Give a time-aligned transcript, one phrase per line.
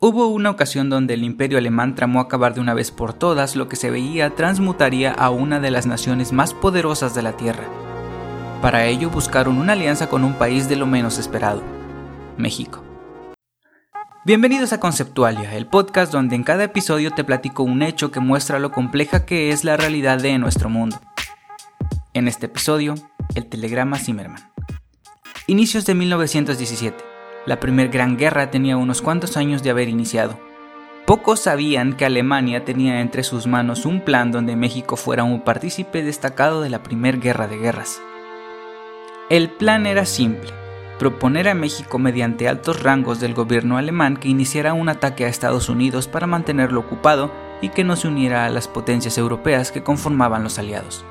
[0.00, 3.68] Hubo una ocasión donde el imperio alemán tramó acabar de una vez por todas lo
[3.68, 7.64] que se veía transmutaría a una de las naciones más poderosas de la Tierra.
[8.62, 11.64] Para ello buscaron una alianza con un país de lo menos esperado,
[12.36, 12.84] México.
[14.24, 18.60] Bienvenidos a Conceptualia, el podcast donde en cada episodio te platico un hecho que muestra
[18.60, 21.00] lo compleja que es la realidad de nuestro mundo.
[22.14, 22.94] En este episodio,
[23.34, 24.52] el telegrama Zimmerman.
[25.48, 27.07] Inicios de 1917.
[27.48, 30.38] La Primera Gran Guerra tenía unos cuantos años de haber iniciado.
[31.06, 36.02] Pocos sabían que Alemania tenía entre sus manos un plan donde México fuera un partícipe
[36.02, 38.02] destacado de la Primera Guerra de Guerras.
[39.30, 40.50] El plan era simple,
[40.98, 45.70] proponer a México mediante altos rangos del gobierno alemán que iniciara un ataque a Estados
[45.70, 50.42] Unidos para mantenerlo ocupado y que no se uniera a las potencias europeas que conformaban
[50.42, 51.02] los aliados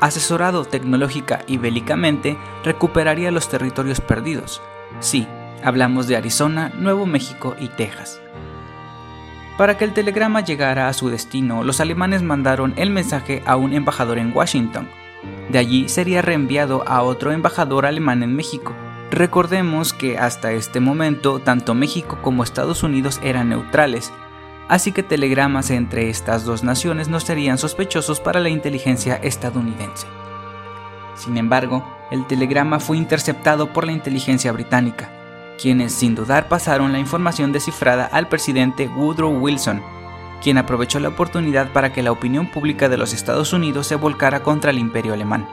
[0.00, 4.62] asesorado tecnológica y bélicamente, recuperaría los territorios perdidos.
[5.00, 5.26] Sí,
[5.62, 8.20] hablamos de Arizona, Nuevo México y Texas.
[9.58, 13.72] Para que el telegrama llegara a su destino, los alemanes mandaron el mensaje a un
[13.72, 14.88] embajador en Washington.
[15.48, 18.72] De allí sería reenviado a otro embajador alemán en México.
[19.10, 24.12] Recordemos que hasta este momento tanto México como Estados Unidos eran neutrales,
[24.68, 30.06] así que telegramas entre estas dos naciones no serían sospechosos para la inteligencia estadounidense.
[31.16, 35.10] Sin embargo, el telegrama fue interceptado por la inteligencia británica,
[35.58, 39.82] quienes sin dudar pasaron la información descifrada al presidente Woodrow Wilson,
[40.42, 44.42] quien aprovechó la oportunidad para que la opinión pública de los Estados Unidos se volcara
[44.42, 45.46] contra el imperio alemán.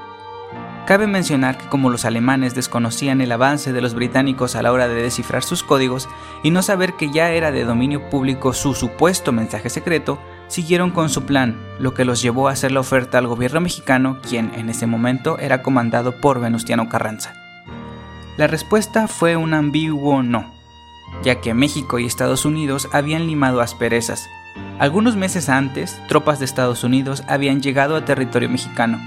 [0.86, 4.88] Cabe mencionar que como los alemanes desconocían el avance de los británicos a la hora
[4.88, 6.08] de descifrar sus códigos
[6.44, 11.10] y no saber que ya era de dominio público su supuesto mensaje secreto, siguieron con
[11.10, 14.70] su plan, lo que los llevó a hacer la oferta al gobierno mexicano, quien en
[14.70, 17.45] ese momento era comandado por Venustiano Carranza.
[18.38, 20.52] La respuesta fue un ambiguo no,
[21.24, 24.28] ya que México y Estados Unidos habían limado asperezas.
[24.78, 29.00] Algunos meses antes, tropas de Estados Unidos habían llegado a territorio mexicano,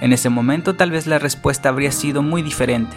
[0.00, 2.96] en ese momento tal vez la respuesta habría sido muy diferente.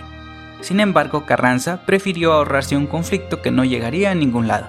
[0.62, 4.68] Sin embargo, Carranza prefirió ahorrarse un conflicto que no llegaría a ningún lado.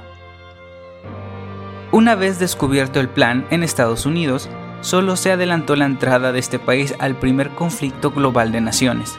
[1.90, 4.48] Una vez descubierto el plan en Estados Unidos,
[4.80, 9.18] solo se adelantó la entrada de este país al primer conflicto global de naciones.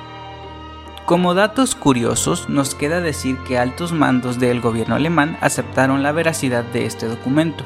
[1.05, 6.63] Como datos curiosos, nos queda decir que altos mandos del gobierno alemán aceptaron la veracidad
[6.63, 7.65] de este documento.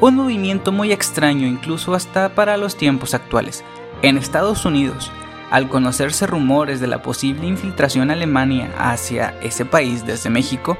[0.00, 3.64] Un movimiento muy extraño incluso hasta para los tiempos actuales,
[4.02, 5.12] en Estados Unidos,
[5.52, 10.76] al conocerse rumores de la posible infiltración alemana hacia ese país desde México,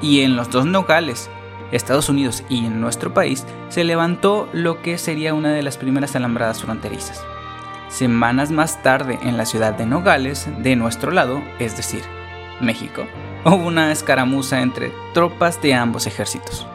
[0.00, 1.28] y en los dos nogales,
[1.70, 6.16] Estados Unidos y en nuestro país, se levantó lo que sería una de las primeras
[6.16, 7.22] alambradas fronterizas.
[7.90, 12.02] Semanas más tarde, en la ciudad de Nogales, de nuestro lado, es decir,
[12.60, 13.04] México,
[13.44, 16.68] hubo una escaramuza entre tropas de ambos ejércitos.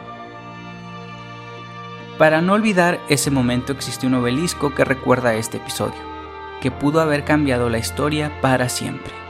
[2.18, 6.00] Para no olvidar ese momento existe un obelisco que recuerda este episodio,
[6.60, 9.25] que pudo haber cambiado la historia para siempre.